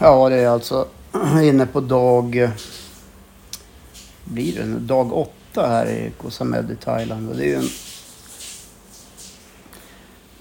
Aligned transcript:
Ja, 0.00 0.28
det 0.28 0.36
är 0.36 0.48
alltså 0.48 0.88
inne 1.42 1.66
på 1.66 1.80
dag... 1.80 2.50
Blir 4.24 4.56
det 4.56 4.64
nu? 4.64 4.78
Dag 4.78 5.12
åtta 5.12 5.68
här 5.68 5.86
i 5.86 6.12
Koh 6.18 6.30
Samed 6.30 6.70
i 6.70 6.76
Thailand. 6.76 7.28
Och 7.28 7.36
det 7.36 7.44
är 7.44 7.48
ju 7.48 7.54
en... 7.54 7.68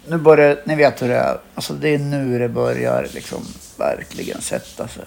Nu 0.07 0.17
börjar 0.17 0.61
ni 0.65 0.75
vet 0.75 1.01
hur 1.01 1.07
det 1.07 1.15
är. 1.15 1.39
Alltså 1.55 1.73
det 1.73 1.89
är 1.89 1.99
nu 1.99 2.39
det 2.39 2.49
börjar 2.49 3.07
liksom 3.13 3.41
verkligen 3.77 4.41
sätta 4.41 4.87
sig. 4.87 5.05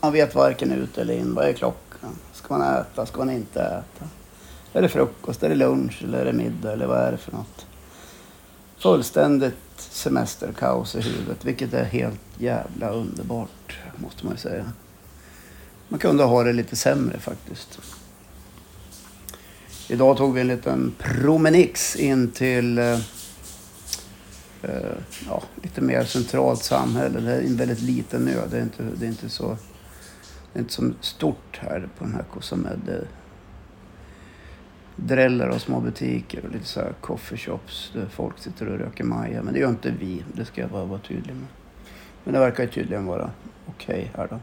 Man 0.00 0.12
vet 0.12 0.34
varken 0.34 0.72
ut 0.72 0.98
eller 0.98 1.14
in. 1.14 1.34
Vad 1.34 1.48
är 1.48 1.52
klockan? 1.52 2.18
Ska 2.32 2.58
man 2.58 2.74
äta? 2.74 3.06
Ska 3.06 3.18
man 3.18 3.30
inte 3.30 3.60
äta? 3.60 4.08
Är 4.72 4.82
det 4.82 4.88
frukost? 4.88 5.42
Är 5.42 5.48
det 5.48 5.54
lunch? 5.54 6.02
Eller 6.04 6.18
är 6.18 6.24
det 6.24 6.32
middag? 6.32 6.72
Eller 6.72 6.86
vad 6.86 6.98
är 6.98 7.12
det 7.12 7.18
för 7.18 7.32
något? 7.32 7.66
Fullständigt 8.82 9.54
semesterkaos 9.76 10.94
i 10.94 11.00
huvudet, 11.00 11.44
vilket 11.44 11.74
är 11.74 11.84
helt 11.84 12.20
jävla 12.38 12.90
underbart, 12.90 13.78
måste 13.96 14.24
man 14.24 14.34
ju 14.34 14.38
säga. 14.38 14.72
Man 15.88 16.00
kunde 16.00 16.24
ha 16.24 16.42
det 16.42 16.52
lite 16.52 16.76
sämre 16.76 17.18
faktiskt. 17.18 17.78
Idag 19.88 20.16
tog 20.16 20.34
vi 20.34 20.40
en 20.40 20.48
liten 20.48 20.94
promenix 20.98 21.96
in 21.96 22.30
till 22.30 22.78
eh, 22.78 23.00
eh, 24.62 24.96
ja, 25.28 25.42
lite 25.62 25.80
mer 25.80 26.04
centralt 26.04 26.64
samhälle. 26.64 27.20
Det 27.20 27.32
är 27.32 27.40
en 27.40 27.56
väldigt 27.56 27.82
liten 27.82 28.28
ö. 28.28 28.46
Det 28.50 28.58
är 28.58 28.62
inte, 28.62 28.82
det 28.82 29.06
är 29.06 29.10
inte, 29.10 29.28
så, 29.28 29.56
det 30.52 30.58
är 30.58 30.60
inte 30.60 30.74
så 30.74 30.92
stort 31.00 31.60
här 31.60 31.88
på 31.98 32.04
den 32.04 32.14
här 32.14 32.24
Koh 32.32 32.42
Samed 32.42 33.06
dräller 34.96 35.48
och 35.48 35.60
små 35.60 35.80
butiker 35.80 36.44
och 36.44 36.52
lite 36.52 36.66
så 36.66 36.80
här 36.80 36.92
coffeeshops 37.00 37.90
där 37.94 38.06
folk 38.06 38.38
sitter 38.38 38.68
och 38.68 38.78
röker 38.78 39.04
maja. 39.04 39.42
Men 39.42 39.54
det 39.54 39.60
gör 39.60 39.68
inte 39.68 39.94
vi, 40.00 40.24
det 40.32 40.44
ska 40.44 40.60
jag 40.60 40.70
bara 40.70 40.84
vara 40.84 41.00
tydlig 41.00 41.34
med. 41.34 41.46
Men 42.24 42.34
det 42.34 42.40
verkar 42.40 42.62
ju 42.62 42.68
tydligen 42.68 43.06
vara 43.06 43.30
okej 43.66 43.94
okay 43.94 44.08
här 44.16 44.28
då. 44.30 44.38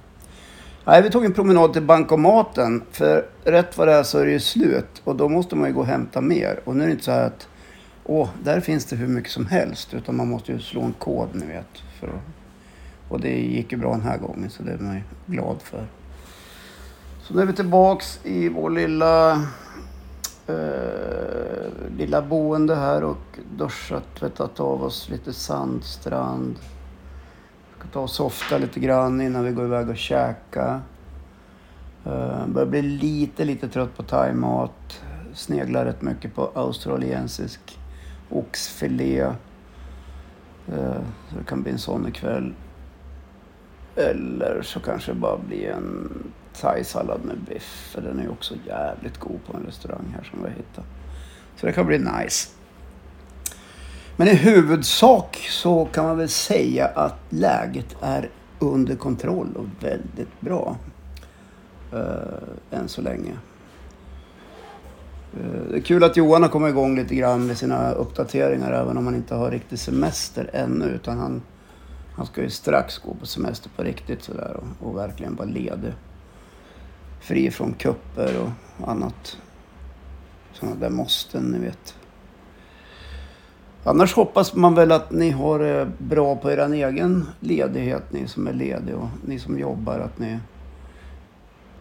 Nej, 0.85 1.01
vi 1.01 1.09
tog 1.09 1.25
en 1.25 1.33
promenad 1.33 1.73
till 1.73 1.81
bankomaten. 1.81 2.83
För 2.91 3.25
rätt 3.43 3.77
vad 3.77 3.87
det 3.87 3.93
är 3.93 4.03
så 4.03 4.19
är 4.19 4.25
det 4.25 4.31
ju 4.31 4.39
slut. 4.39 5.01
Och 5.03 5.15
då 5.15 5.29
måste 5.29 5.55
man 5.55 5.69
ju 5.69 5.75
gå 5.75 5.79
och 5.79 5.87
hämta 5.87 6.21
mer. 6.21 6.59
Och 6.63 6.75
nu 6.75 6.83
är 6.83 6.87
det 6.87 6.91
inte 6.91 7.03
så 7.03 7.11
här 7.11 7.25
att 7.25 7.47
åh, 8.03 8.29
där 8.43 8.59
finns 8.59 8.85
det 8.85 8.95
hur 8.95 9.07
mycket 9.07 9.31
som 9.31 9.45
helst. 9.45 9.93
Utan 9.93 10.15
man 10.15 10.27
måste 10.27 10.51
ju 10.51 10.59
slå 10.59 10.81
en 10.81 10.93
kod, 10.93 11.27
ni 11.33 11.45
vet. 11.45 11.83
För 11.99 12.07
att, 12.07 12.21
och 13.09 13.19
det 13.19 13.39
gick 13.39 13.71
ju 13.71 13.77
bra 13.77 13.91
den 13.91 14.01
här 14.01 14.17
gången, 14.17 14.49
så 14.49 14.63
det 14.63 14.71
är 14.71 14.77
man 14.77 14.95
ju 14.95 15.01
glad 15.25 15.61
för. 15.61 15.85
Så 17.21 17.33
nu 17.33 17.41
är 17.41 17.45
vi 17.45 17.53
tillbaks 17.53 18.19
i 18.23 18.49
vår 18.49 18.69
lilla 18.69 19.43
eh, 20.49 21.97
lilla 21.97 22.21
boende 22.21 22.75
här 22.75 23.03
och 23.03 23.39
duschat, 23.57 24.15
tvättat 24.19 24.59
av 24.59 24.83
oss 24.83 25.09
lite 25.09 25.33
sandstrand. 25.33 26.55
Ska 27.77 27.87
ta 27.87 27.99
och 27.99 28.09
softa 28.09 28.57
lite 28.57 28.79
grann 28.79 29.21
innan 29.21 29.43
vi 29.43 29.51
går 29.51 29.65
iväg 29.65 29.89
och 29.89 29.97
käka. 29.97 30.81
Eh, 32.05 32.47
börjar 32.47 32.67
bli 32.67 32.81
lite, 32.81 33.45
lite 33.45 33.67
trött 33.67 33.97
på 33.97 34.03
thaimat. 34.03 35.03
Sneglar 35.33 35.85
rätt 35.85 36.01
mycket 36.01 36.35
på 36.35 36.51
australiensisk 36.53 37.79
oxfilé. 38.29 39.21
Eh, 40.67 41.01
så 41.29 41.37
det 41.37 41.43
kan 41.47 41.61
bli 41.61 41.71
en 41.71 41.79
sån 41.79 42.07
ikväll. 42.07 42.53
Eller 43.99 44.61
så 44.61 44.79
kanske 44.79 45.11
det 45.11 45.19
bara 45.19 45.37
blir 45.37 45.69
en 45.69 46.23
thaisallad 46.61 47.19
med 47.25 47.37
biff. 47.37 47.89
För 47.93 48.01
den 48.01 48.19
är 48.19 48.23
ju 48.23 48.29
också 48.29 48.53
jävligt 48.67 49.17
god 49.17 49.39
på 49.45 49.57
en 49.57 49.63
restaurang 49.63 50.13
här 50.15 50.23
som 50.23 50.39
vi 50.43 50.49
har 50.49 50.55
hittat. 50.55 50.85
Så 51.55 51.65
det 51.65 51.71
kan 51.71 51.85
bli 51.85 51.97
nice. 51.97 52.49
Men 54.19 54.27
i 54.27 54.33
huvudsak 54.33 55.37
så 55.49 55.85
kan 55.85 56.05
man 56.05 56.17
väl 56.17 56.29
säga 56.29 56.85
att 56.85 57.15
läget 57.29 57.95
är 58.01 58.29
under 58.59 58.95
kontroll 58.95 59.47
och 59.55 59.83
väldigt 59.83 60.41
bra. 60.41 60.77
Uh, 61.93 62.01
än 62.71 62.87
så 62.87 63.01
länge. 63.01 63.31
Uh, 65.37 65.71
det 65.71 65.77
är 65.77 65.81
kul 65.81 66.03
att 66.03 66.17
Johan 66.17 66.41
har 66.41 66.49
kommit 66.49 66.69
igång 66.69 66.95
lite 66.95 67.15
grann 67.15 67.47
med 67.47 67.57
sina 67.57 67.91
uppdateringar 67.91 68.71
även 68.71 68.97
om 68.97 69.05
han 69.05 69.15
inte 69.15 69.35
har 69.35 69.51
riktig 69.51 69.79
semester 69.79 70.49
ännu. 70.53 70.85
Utan 70.85 71.17
han, 71.17 71.41
han 72.19 72.25
ska 72.25 72.41
ju 72.41 72.49
strax 72.49 72.97
gå 72.97 73.13
på 73.13 73.25
semester 73.25 73.69
på 73.75 73.83
riktigt 73.83 74.23
sådär 74.23 74.57
och, 74.57 74.87
och 74.87 74.97
verkligen 74.97 75.35
vara 75.35 75.47
ledig 75.47 75.93
fri 77.19 77.51
från 77.51 77.73
kupper 77.73 78.35
och 78.79 78.89
annat. 78.89 79.37
Sådana 80.53 80.75
där 80.75 80.89
måsten, 80.89 81.43
ni 81.43 81.59
vet. 81.59 81.95
Annars 83.83 84.13
hoppas 84.15 84.55
man 84.55 84.75
väl 84.75 84.91
att 84.91 85.11
ni 85.11 85.29
har 85.29 85.59
det 85.59 85.91
bra 85.97 86.35
på 86.35 86.51
er 86.51 86.73
egen 86.73 87.25
ledighet, 87.39 88.11
ni 88.11 88.27
som 88.27 88.47
är 88.47 88.53
lediga 88.53 88.97
och 88.97 89.09
ni 89.25 89.39
som 89.39 89.59
jobbar, 89.59 89.99
att 89.99 90.19
ni 90.19 90.39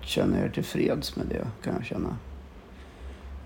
känner 0.00 0.44
er 0.44 0.48
tillfreds 0.48 1.16
med 1.16 1.26
det, 1.26 1.46
kan 1.62 1.74
jag 1.74 1.84
känna. 1.84 2.16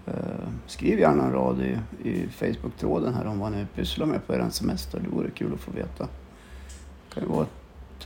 Eh, 0.06 0.48
skriv 0.66 0.98
gärna 0.98 1.24
en 1.24 1.32
rad 1.32 1.60
i, 1.60 1.78
i 2.08 2.28
Facebook-tråden 2.28 3.14
här 3.14 3.26
om 3.26 3.38
vad 3.38 3.52
ni 3.52 3.66
pysslar 3.74 4.06
med 4.06 4.26
på 4.26 4.34
er 4.34 4.46
semester. 4.50 5.00
Det 5.00 5.08
vore 5.08 5.30
kul 5.30 5.54
att 5.54 5.60
få 5.60 5.70
veta. 5.70 6.08
Det 7.14 7.20
kan 7.20 7.28
ju 7.28 7.34
vara 7.34 7.46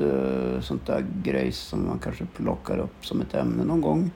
uh, 0.01 0.55
eh, 0.55 0.61
sånt 0.61 0.87
där 0.87 1.07
grejs 1.23 1.59
som 1.59 1.87
man 1.87 1.99
kanske 1.99 2.27
plockar 2.27 2.79
upp 2.79 3.07
som 3.07 3.21
ett 3.21 3.35
ämne 3.35 3.65
någon 3.65 3.81
gång 3.81 4.11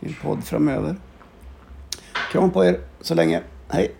i 0.00 0.06
en 0.06 0.14
podd 0.22 0.44
framöver. 0.44 0.96
Kram 2.32 2.50
på 2.50 2.64
er 2.64 2.80
så 3.00 3.14
länge. 3.14 3.42
Hej! 3.68 3.94